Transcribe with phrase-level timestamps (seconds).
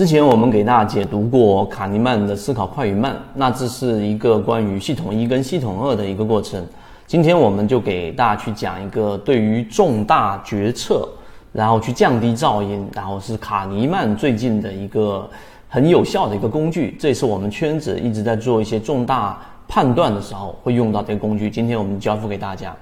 [0.00, 6.66] 之前我们给大家解读过卡尼曼的思考快与慢，那这是一个关于系统一跟系统二的一个过程。
[7.06, 11.06] 今天我们就给大家去讲一个对于重大决策，
[11.52, 15.28] 然后去降低噪音，然后是卡尼曼最近的一个
[15.68, 16.96] 很有效的一个工具。
[16.98, 19.38] 这也是我们圈子一直在做一些重大
[19.68, 21.50] 判断的时候会用到这个工具。
[21.50, 22.74] 今天我们交付给大家。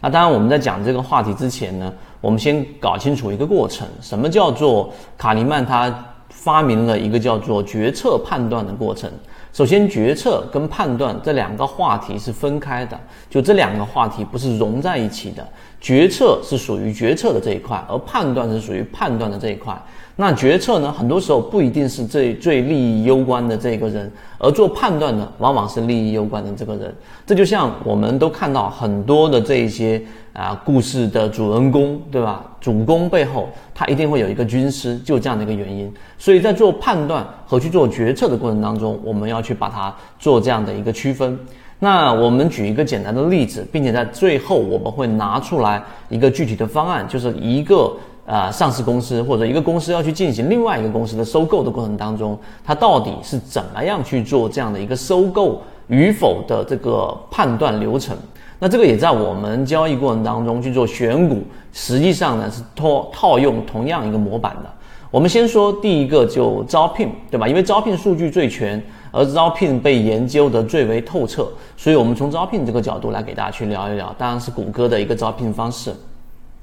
[0.00, 5.88] 那当然我们在讲这个话题之前呢，我们先搞清楚一个过程，什么叫做卡尼曼他
[6.34, 9.10] 发明了一个叫做决策判断的过程。
[9.52, 12.98] 首先，决策跟判断这两个话题是分开的，
[13.30, 15.46] 就这两个话题不是融在一起的。
[15.80, 19.80] 决策是属于决策的这一块，而判断是属于判断的这一块。
[20.16, 26.94] 那决策呢，很多时候不一定是最最利益攸关的这个人，而做判断的，往往是利益攸关的这个人。
[27.26, 30.00] 这就像我们都看到很多的这些
[30.32, 32.44] 啊故事的主人公，对吧？
[32.60, 35.92] 主公背后他一定会有一个军师，就这样的一个原因。
[36.16, 41.36] 所以在做判断和去做决策的过程当中，我们要去把它做这样的一个区分。
[41.80, 47.92] 那我们举一个简单的例子，并且在最后我们会拿出来一个具体的方案，就是一个。
[48.26, 58.16] 啊，上市公司或者一个公司要去进行另外一个公司的收购的过程当中，它到底是怎么样去做这样的一个收购与否的这个判断流程？
[58.58, 61.42] 那这个也在我们交易过程当中去做选股，
[61.74, 64.70] 实际上呢是套套用同样一个模板的。
[65.10, 67.46] 我们先说第一个就招聘，对吧？
[67.46, 75.94] 因为招聘数据最全，而招聘被研究的最为透彻，所以我们从招聘这个角度来给大家去聊一聊，当然是谷歌的一个招聘方式。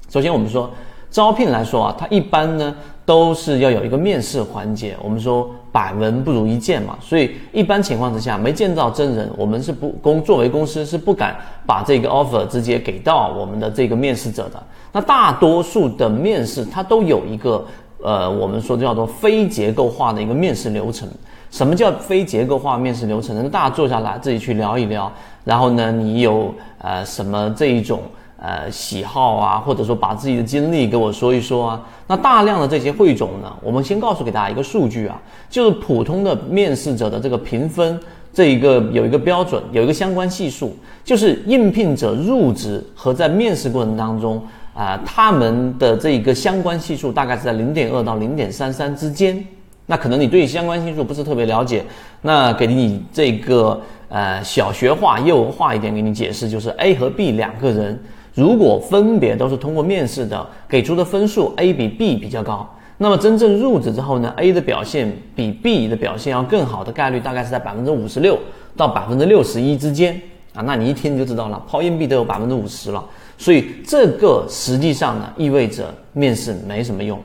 [0.09, 0.67] 首先我们说。
[1.11, 2.73] 招聘来说啊，它一般呢
[3.05, 4.95] 都是要有一个面试环节。
[5.03, 11.35] 我们说百闻不如一见嘛，所以一般情况之下没见到真人，我们是不公作为公司是不敢
[11.67, 14.63] 把这个 offer 直接给到我们的这个面试者的。
[14.93, 17.65] 那大多数的面试它都有一个
[18.01, 21.07] 呃，我们说叫做非结构化的一个面试流程。
[21.49, 23.49] 什么叫非结构化面试流程呢？
[23.49, 25.11] 大家坐下来自己去聊一聊，
[25.43, 27.99] 然后呢，你有呃什么这一种。
[28.43, 31.81] 呃，喜好啊，或者说把自己的经历给我说一说啊。
[32.07, 37.99] 那大量的这些汇总呢，我们先告诉给大家一个数据啊，就是普通的面试者的这个评分，
[38.33, 44.41] 这一个有一个标准，有一个相关系数，就是应聘者入职和在面试过程当中
[44.73, 49.45] 啊，他们的这一个相关系数大概是在零点二到零点三三之间。
[49.85, 51.85] 那可能你对相关系数不是特别了解，
[52.23, 53.79] 那给你这个
[54.09, 58.01] 呃小学化、幼儿化一点给你解释，就是 A 和 B 两个人。
[58.33, 68.37] 如果分别都是通过面试的，给出的分数 A 比 B 比较高，那么真正入职之后呢，A 的表现比 B 的表现要更好的概率大概是在百分之五十六
[68.77, 70.19] 到百分之六十一之间
[70.53, 73.03] 啊，那你一听就知道了，抛硬币都有百分之五十了，
[73.37, 77.19] 所以这个实际上呢意味着面试没什么用，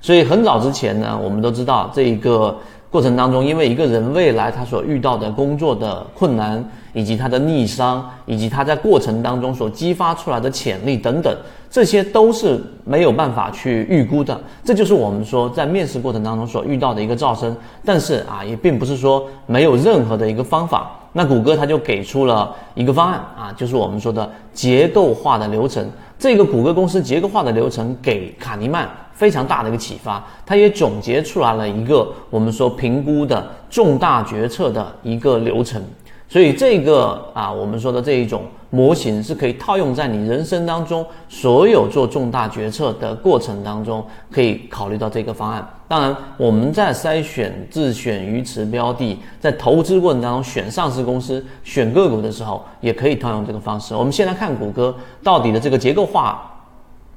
[0.00, 2.56] 所以很早之前呢，我们都知道这一个。
[2.90, 11.36] 过程当中，因为一个人未来他所遇到的工作的困难，以及他的逆商，以及他在过程当中所激发出来的潜力等等，
[11.70, 14.40] 这些都是没有办法去预估的。
[14.64, 17.54] 这就是我们说在面试过程当中所遇到的一个噪声。
[17.84, 20.90] 但是啊，也并不是说没有任何的一个方法。
[21.12, 25.86] 那谷歌他就给出了一个方案啊，就是我们说的结构化的流程。
[26.18, 28.88] 这个谷歌公司结构化的流程给卡尼曼。
[29.18, 35.82] 非常大的一个启发，他也总结出来了一个我们说评估的重大决策的一个流程，
[36.28, 45.68] 所以这个啊，我们说的这一种模型是可以套用在你人生当中所有做重大决策的过程当中，可以考虑到这个方案。
[45.88, 53.94] 当然，我们在筛选自选鱼池标的，在投资过程当中选上市公司、选个股的时候，也可以套用这个方式。
[53.94, 56.54] 我们先来看谷歌到底的这个结构化。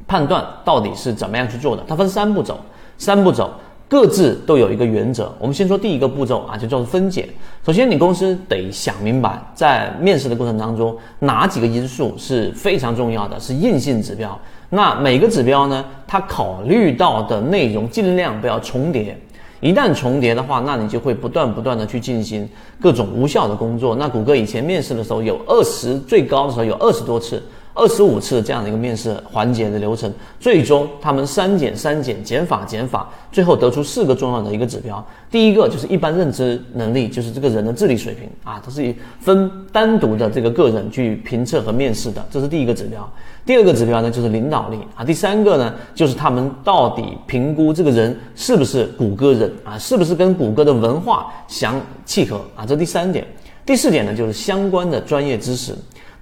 [0.08, 1.82] 判断到底是怎么样去做的？
[1.88, 2.60] 它分三步走，
[2.98, 3.54] 三步走
[3.88, 5.32] 各自都有一个原则。
[5.40, 7.30] 我们先说第一个步骤啊，就叫做分解。
[7.66, 14.38] 首先，你公司得想明白，在面试的过程当中，哪几个因素是非常重要的，是硬性指标。
[14.74, 19.16] 那每个指标呢，它考虑到的内容尽量不要重叠。
[19.60, 23.96] 一旦重叠的话，那你就会不断不断的去进行各种无效的工作。
[23.98, 27.44] 那谷歌以前面试的时候，有二十最高的时候有二十多次。
[27.74, 35.04] 二十五次这样的一个面试环节的流程，最终他们删减、删减、减法、减法，最后得出四个重要的一个指标。
[35.30, 43.10] 第一个就是一般认知能力，就是这个人的智力水平啊，它是以分单独的这个个人去评测和面试的，这是第一个指标。
[43.46, 53.26] 第二个指标呢就是领导力啊，第三个呢就是他们到底评估这个人是不是谷歌人啊，是不是跟谷歌的文化相契合啊，这第三点。
[53.66, 55.74] 第四点呢就是相关的专业知识。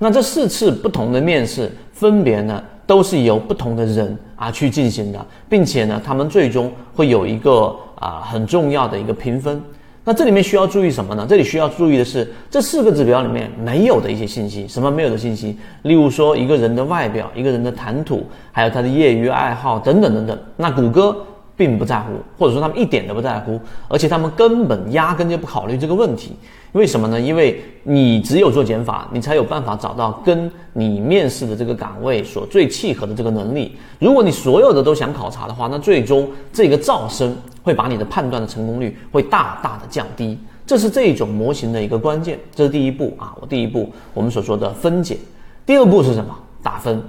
[0.01, 9.61] 那这四次不同的面试，分别呢都是由不同的人啊去进行的，并且呢，他们最终会有一个啊很重要的一个评分。
[10.05, 11.27] 那这里面需要注意什么呢？
[11.29, 15.57] 这里需要注意的是这四个指标里面没有的一些信息，什么没有的信息？
[15.81, 20.39] 例如说一个人的外表、一个人的谈吐，还有他的业余爱好等等等等。
[20.55, 21.15] 那谷歌。
[21.59, 23.59] 并不在乎，或者说他们一点都不在乎，
[23.89, 26.31] 而且他们根本压根就不考虑这个问题。
[26.71, 27.19] 为什么呢？
[27.19, 33.75] 因为你只有做减法，你才有办法找到跟你面试的这个岗位所最契合的这个能力。
[33.99, 40.39] 如果你所有的都想考察的话，那最终这个噪声会把你的判断的成功率会大大的降低。
[40.65, 42.39] 这是这种模型的一个关键。
[42.55, 45.17] 这是第一步啊，我第一步我们所说的分解。
[45.65, 46.33] 第二步是什么？
[46.63, 47.03] 打分。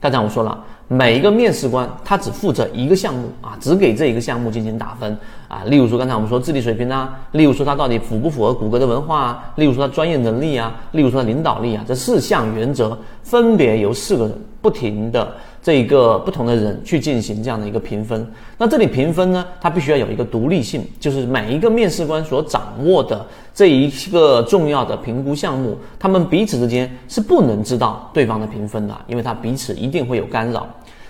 [0.00, 0.64] 刚才我说了。
[0.88, 5.18] 每一个面试官他只负责一个项目啊，只给这一个项目进行打分
[5.48, 5.64] 啊。
[5.66, 15.32] 例如说刚才我们说智力水平啊，例如说他到底符不符合谷歌的文化啊，例如说他专业能力啊，例如说他领导力啊，这四项原则分别由四个人不停的。
[15.62, 18.24] 这一个不同的人去进行这样的一个评分，
[18.56, 30.64] 那这里评分呢，它必须要有一个独立性，就是每一个面试官所掌握的这一个重要的评估项目，他们彼此之间是不能知道对方的评分的，因为他彼此一定会有干扰，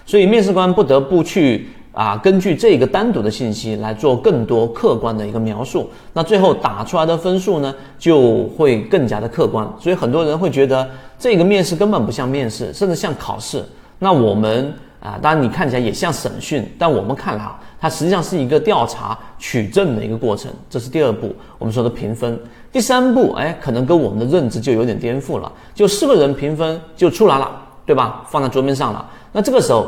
[0.06, 10.87] 所以面试官不得不去啊，根据这个单独的信息来做更多客观的一个描述，那最后打出来的分数呢，就会更加的客观，所以很多人会觉得
[11.19, 13.64] 这个面试根本不像面试，甚至像考试。
[13.98, 14.70] 那我们
[15.00, 20.52] 啊，当然你看起来也像审讯，但我们看来啊，它实际上是一个调查取证的一个过程。
[20.69, 22.38] 这是第二步，我们说的评分。
[22.70, 25.50] 第三步，哎，可能跟我们的认知就有点颠覆了。
[25.75, 27.50] 就四个人评分就出来了，
[27.87, 28.22] 对吧？
[28.28, 29.02] 放在桌面上了。
[29.32, 29.87] 那这个时候，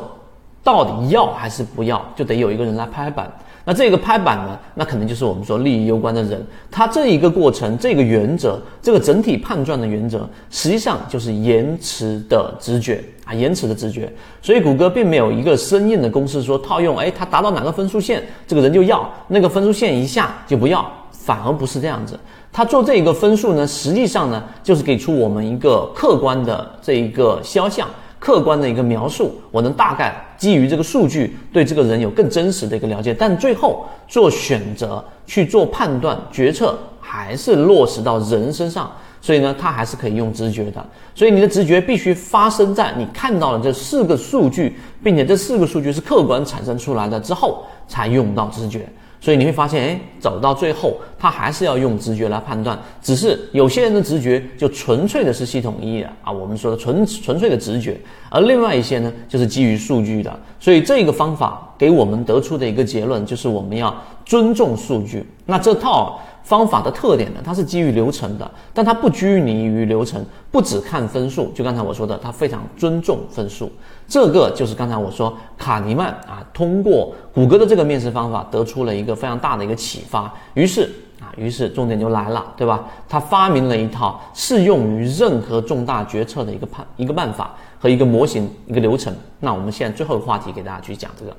[0.62, 3.30] 到底要还是不要，就得有一个人来拍板。
[3.64, 4.58] 那这个拍板呢？
[4.74, 6.42] 那可能就是我们说利益攸关的人。
[6.70, 14.10] 他这一个过程，这个原则，这个整体判断的原则，实际上就是延迟的直觉啊，延迟的直觉。
[14.40, 20.90] 所以谷歌并没有一个生硬的公式说套用，哎，他达到哪个分数线，这个人就要；那个分数线一下就不要。
[21.12, 22.18] 反而不是这样子。
[22.50, 27.86] 他做这一个分数呢，实际上呢，就是给出我们一个客观的这一个肖像。
[28.18, 40.84] 客观的一个描述，我能大概基于这个数据对这个人有更真实的一个了解，但最后做选择去做判断决策，还是落实到人身上，所以呢，他还是可以用直觉的。
[41.14, 48.88] 所以你的直觉必须发生在你看到了这四个数据，并且这四个数据是客观产生出来的之后，才用到直觉。
[49.20, 52.78] 所以你会发现，哎，走到最后，他还是要用直觉来判断。
[53.02, 57.92] 只是有些人的直觉就纯粹的是系统一的啊，我们说的纯纯粹的直觉；
[58.30, 60.40] 而另外一些呢，就是基于数据的。
[60.60, 63.94] 所以这个方法给我们得出的一个结论就是，我们要
[64.24, 65.26] 尊重数据。
[65.46, 66.20] 那这套。
[66.48, 71.52] 方法的特点呢，它是基于流程的，但它不拘泥于流程，不只看分数。
[71.54, 73.70] 就刚才我说的，它非常尊重分数。
[74.06, 80.32] 这个就是刚才我说卡尼曼啊，通过谷歌的这个面试方法得出了一个非常大的一个启发。
[80.54, 80.90] 于是
[81.20, 82.82] 啊，于是重点就来了，对吧？
[83.06, 89.14] 他发明了一套适用于任何重大决策的一个判一个办法和一个模型一个流程。
[89.40, 91.36] 那我们现在最后的话题给大家去讲这个。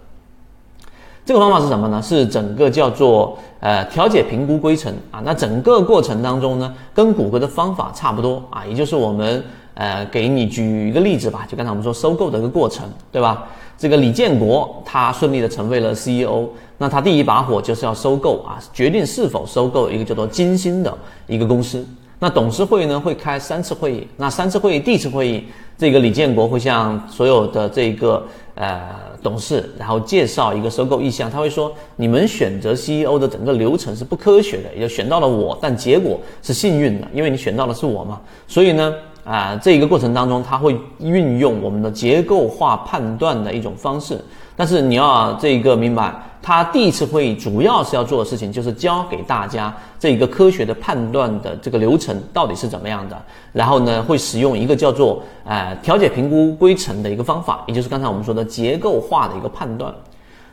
[1.29, 2.01] 这个方法是什么呢？
[2.01, 5.21] 是整个叫做呃调解评估规程啊。
[5.23, 9.43] 那整个过程当中呢，跟谷歌的方法差不多啊，也就是我们
[9.75, 13.47] 呃给你举一个例子吧，就刚才我们说收购的一个过程，对吧？
[13.77, 16.47] 这个李建国他顺利的成为了 CEO，
[16.79, 20.91] 那他第一把火就是要收购啊，决定是否收购一个叫做金星的
[21.27, 21.85] 一个公司。
[22.19, 25.45] 那董事会呢会开三次会议，那三次会议第一次会议，
[25.77, 28.79] 这个李建国会向所有的这个呃。
[29.21, 38.21] 董事，然后介绍一个收购意向，他会说：你们选择 CEO 的整个流程是不科学的，也就选到了我，但结果是幸运的，因为你选到的是我嘛。
[38.47, 38.95] 所以呢，
[39.25, 44.17] 啊，这一个过程当中，他会运用我们的结构化判断的一种方式。
[44.55, 53.21] 但是你要这个明白，他第一次会议主要是要做的事情就是教给大家这一个科学的判断的这个流程到底是怎么样的。
[53.51, 59.93] 然后呢，会使用一个叫做呃调解评估规程的一个方法，也就是刚才我们说的结构化的一个判断。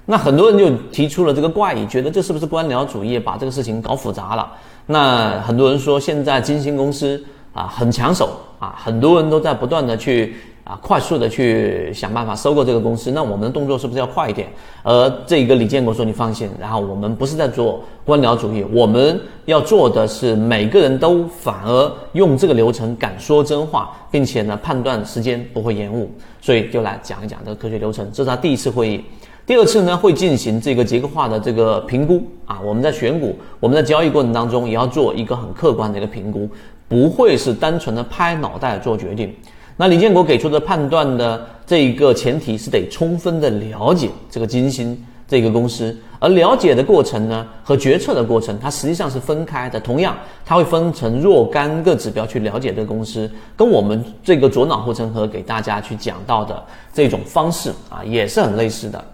[0.05, 4.53] 那很多人就提出了这个怪异，觉得这是不是官僚主义把这个事情搞复杂了？
[4.87, 7.21] 那很多人说现在金星公司
[7.57, 10.37] 啊很抢手啊，很多人都在不断的去。
[10.67, 14.49] 啊，快速的去想办法收购这个公司，那我们的动作是不是要快一点？
[14.83, 26.11] 而这个李建国说：“你放心，然后我们不是在做官僚主义，我们要做的是每个人都反而用这个流程敢说真话，并且呢判断时间不会延误。
[26.41, 28.05] 所以就来讲一讲这个科学流程。
[28.13, 29.05] 这是他第一次会议，
[29.47, 32.59] 第二次呢会进行这个结构化的这个评估啊。
[32.65, 36.49] 我们在选股，我们在交易过程当中也要做一个很客观的一个评估，
[36.89, 39.35] 不会是单纯的拍脑袋做决定。”
[39.77, 45.95] 那李建国给出的判断的这一个前提是得充分的了解这个金星这个公司。
[46.19, 49.79] 而了解的过程呢，和决策的过程，它实际上是分开的。
[49.79, 50.17] 同样，
[50.47, 56.65] 它会分成若干个指标去了解这个公司，跟我们这个左脑护城河给大家去讲到的
[56.95, 59.05] 这种方式啊，也是很类似的。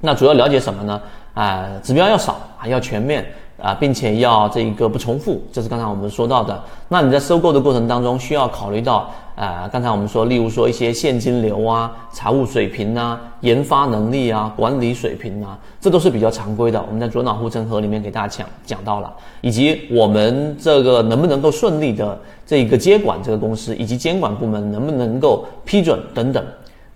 [0.00, 1.02] 那主要了解什么呢？
[1.34, 3.26] 啊，指标要少啊，要全面。
[3.62, 6.60] 啊，并且要这一个不重复，这是刚才我们说到的。
[6.88, 16.84] 那你在收购的过程当中，需要考虑到，呃，刚才我们说，例如说一些现金流啊、财务水平啊、研发能力啊、管理水平啊，这都是比较常规的。
[16.88, 26.44] 我们在左脑护城河里面给大家讲讲到了，以及我们这个能不能够顺利的这一个接管这个公司，以及监管部门能不能够批准等等。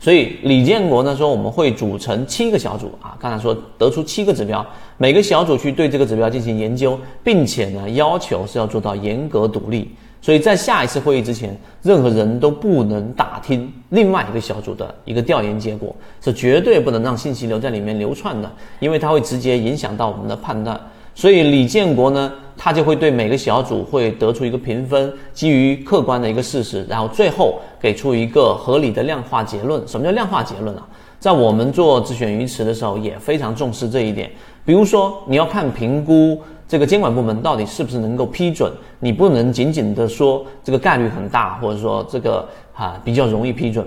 [0.06, 4.64] 所以李建国呢说我们会组成七个小组啊，刚才说得出七个指标，
[4.98, 9.90] 每个小组去对这个指标进行研究，并且呢要求是要做到严格独立。
[10.22, 18.48] 所以在下一次会议之前，任何人都不能打听另外一个小组的一个调研结果，是绝对不能让信息留在里面流窜的，
[18.78, 20.80] 因为它会直接影响到我们的判断。
[21.16, 22.32] 所以李建国呢。
[22.58, 29.86] 他就会对每个小组会得出一个评分，基于客观的一个事实，然后最后给出一个合理的量化结论。
[29.86, 30.88] 什么叫量化结论啊？
[31.20, 34.30] 在我们做自选鱼池的时候也非常重视这一点。
[34.64, 43.86] 比如说，你要看评估这个监管部门到底是不是能够批准，你不能仅仅的说这个概率很大，或者说这个啊比较容易批准，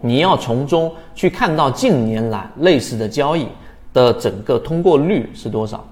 [0.00, 3.48] 你要从中去看到近年来类似的交易
[3.92, 5.84] 的整个通过率是多少。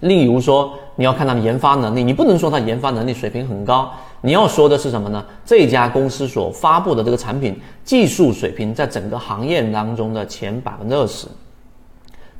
[0.00, 3.90] 例如说，你要看它的研发能力，你不能说它研发能力水平很高，
[4.22, 5.24] 你要说的是什么呢？
[5.44, 11.26] 这家公司所发布的这个产品技术水平在整个行业当中的前百分之二十，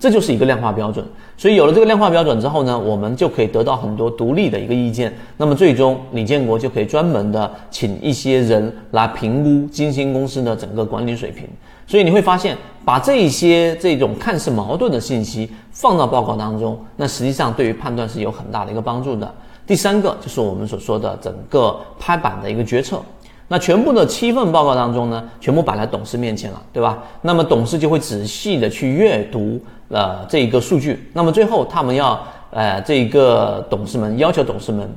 [0.01, 1.05] 这就是一个量化标准。
[1.37, 5.15] 所以有了这个量化标准之后呢，我们就可以得到很多独立的一个意见。
[5.37, 11.47] 那么最终，李建国就可以专门的请一些人来评估金星公司的整个管理水平。
[11.87, 19.33] 所以你会发现，把这些这种看似矛盾的信息放到报告当中，那实际上对于判断是有很大的一个帮助的。
[19.67, 23.01] 第三个就是我们所说的整个拍板的一个决策。
[23.49, 27.03] 那全部的七份报告当中呢，全部摆在董事面前了，对吧？
[27.23, 29.61] 那么董事就会仔细的去阅读
[29.91, 31.09] 呃这一个数据。
[31.13, 32.19] 那么最后他们要
[32.51, 34.91] 呃这一个董事们要求董事们，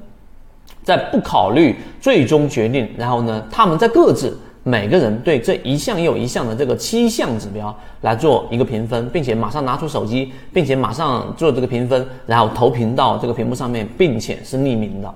[0.83, 4.37] 在不考虑最终决定，然后呢，他们在各自。
[4.65, 15.13] 每个人对这一项又一项的这个七项指标来做一个评分，并且马上拿出手机，并且马上做这个评分，然后投屏到这个屏幕上面，并且是匿名的。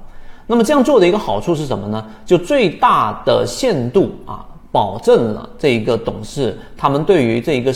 [0.47, 2.05] 那么这样做的一个好处是什么呢？
[2.25, 7.73] 就最大的限度啊，保证了这一个董事他们对于这一个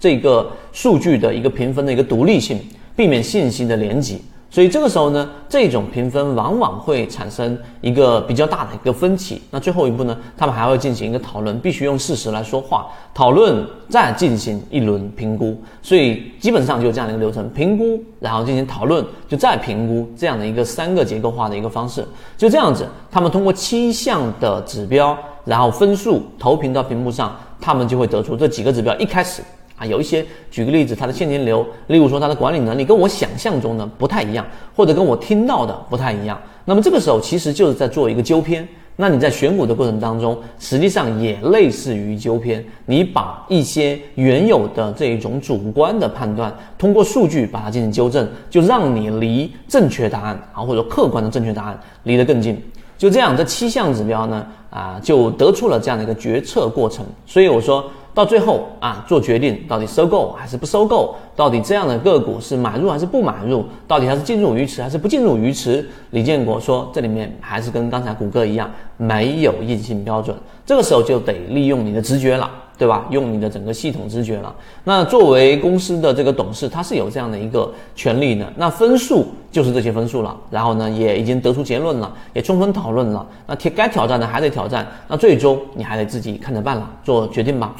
[0.00, 2.58] 这个数据的一个评分的一个独立性，
[2.96, 4.16] 避免信息的连接。
[4.52, 9.40] 所以这个时候呢，这种评分往往会产生一个比较大的一个分歧。
[9.48, 15.56] 那最后一步呢，他们还会进行一个讨论，必须用事实来说话，讨论再进行一轮评估。
[15.80, 22.04] 所以基本上就是这样的一个流程：评估，然后进行讨论，就再评估这样的一个三个结构化的一个方式。
[22.36, 29.44] 就这样子，他们通过七项的指标，然后分数投屏到屏幕上，他们就会得出这几个指标一开始。
[29.80, 34.46] 啊，有一些，举个例子，它的现金流，例如说它的管理能力跟我想象中的不太一样，
[34.76, 36.38] 或者跟我听到的不太一样。
[36.66, 38.68] 那么这个时候其实就是在做一个纠偏。
[38.96, 42.62] 那你在选股的过程当中，实际上也类似于纠偏。
[42.84, 52.62] 你把一些原有的这一种主观的判断，通过数据把它进行纠正，就让你离正确答案啊，或者客观的正确答案离得更近。
[52.98, 57.06] 就这样，这七项指标呢，啊，就得出了这样的一个决策过程。
[57.24, 57.90] 所以我说。
[58.12, 65.88] 到最后啊，做决定到底收购还是不收购，到底这样的个股是买入还是不买入，到底它是进入鱼池还是不进入鱼池？
[66.10, 70.36] 李建国说，这里面还是跟刚才谷歌一样，没有硬性标准。
[70.66, 73.06] 这个时候就得利用你的直觉了，对吧？
[73.10, 74.54] 用你的整个系统直觉了。
[74.84, 78.46] 那作为公司的这个董事，他是有这样的一个权利的。
[78.56, 80.36] 那分数就是这些分数了。
[80.50, 83.26] 然后呢，也已经得出结论了，也充分讨论了。
[83.46, 84.86] 那该挑战的还得挑战。
[85.08, 87.74] 那最终你还得自己看着办了，做决定吧。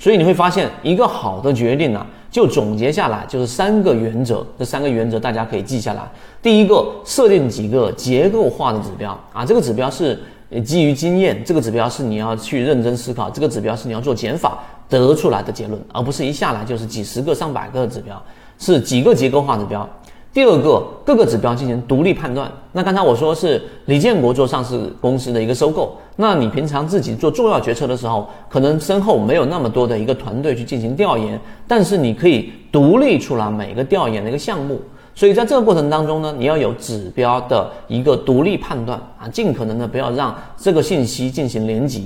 [0.00, 4.44] 所以你会发现，一个好的决定呢，就总结下来就是三个原则。
[4.58, 6.00] 这三个原则大家可以记下来。
[6.42, 10.18] 第一个，设定几个结构化的指标啊，这个指标是
[10.64, 18.20] 基于经验，这个指标是你要去认真思考，这个指标是你要做减法得出来的结论，而不是一下来就是几十个、上百个指标，
[18.58, 19.86] 是几个结构化指标。
[20.32, 22.50] 第二个，各个指标进行独立判断。
[22.70, 34.80] 那刚才我说是李建国做上市公司的一个收购，那你平常自己做重要决策的时候，可能身后没有那么多的一个团队去进行调研，但是你可以独立出来每个调研的一个项目。
[35.16, 42.02] 所以在这个过程当中呢，你要有指标的一个独立判断啊，尽可能的不要让这个信息进行连接。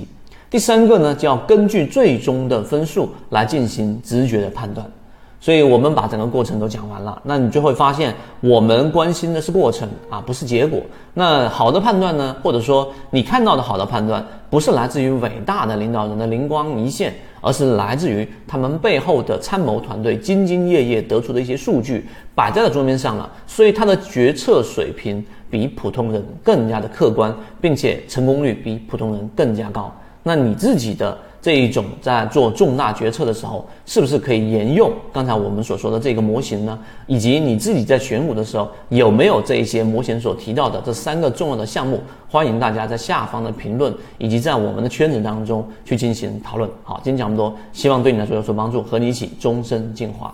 [0.49, 4.83] 第三个呢，就要根据最终的分数来进行直觉的判断。
[5.45, 10.81] 所以我们把整个过程都讲完了，那你就会发现，我们关心的是过程啊，不是结果。
[11.13, 29.93] 那好的判断呢，或者说你看到的好的判断，不是来自于伟大的领导人的灵光一现，而是来自于他们背后的参谋团队兢兢业业得出的一些数据摆在了桌面上了，所以他的决策水平比普通人更加的客观，并且成功率比普通人更加高。
[30.23, 31.15] 那你自己的。
[31.45, 36.79] 这一种在做重大决策的时候，是不是可以沿用刚才我们所说的这个模型呢？
[37.05, 42.01] 以及你自己在选股的时候，有没有这一些模型所提到的这三个重要的项目？
[42.27, 46.67] 欢迎大家在下方的评论，以及在我们的圈子当中去进行讨论。
[46.81, 50.33] 好，今天讲这么多，希望对你来说有所帮助，和你一起终身进化。